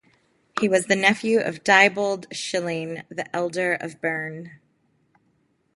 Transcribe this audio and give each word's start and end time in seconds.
He 0.59 0.67
was 0.67 0.87
the 0.87 0.95
nephew 0.95 1.39
of 1.39 1.63
Diebold 1.63 2.25
Schilling 2.33 3.03
the 3.09 3.27
Elder 3.35 3.73
of 3.75 4.01
Berne. 4.01 4.53